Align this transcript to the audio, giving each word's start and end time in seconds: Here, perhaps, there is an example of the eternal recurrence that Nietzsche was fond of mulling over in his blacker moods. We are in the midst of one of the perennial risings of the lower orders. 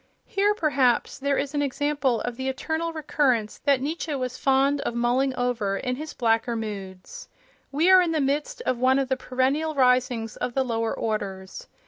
Here, 0.25 0.55
perhaps, 0.55 1.19
there 1.19 1.37
is 1.37 1.53
an 1.53 1.61
example 1.61 2.21
of 2.21 2.35
the 2.35 2.49
eternal 2.49 2.91
recurrence 2.91 3.59
that 3.65 3.81
Nietzsche 3.81 4.15
was 4.15 4.35
fond 4.35 4.81
of 4.81 4.95
mulling 4.95 5.35
over 5.35 5.77
in 5.77 5.95
his 5.95 6.15
blacker 6.15 6.55
moods. 6.55 7.29
We 7.71 7.91
are 7.91 8.01
in 8.01 8.11
the 8.11 8.19
midst 8.19 8.63
of 8.65 8.79
one 8.79 8.97
of 8.97 9.09
the 9.09 9.15
perennial 9.15 9.75
risings 9.75 10.37
of 10.37 10.55
the 10.55 10.63
lower 10.65 10.95
orders. 10.95 11.67